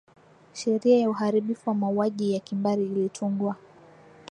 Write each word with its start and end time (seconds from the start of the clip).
sheria 0.53 0.99
ya 0.99 1.09
uharibifu 1.09 1.69
wa 1.69 1.73
mauaji 1.75 2.33
ya 2.33 2.39
kimbari 2.39 2.85
ilitungwa 2.85 3.55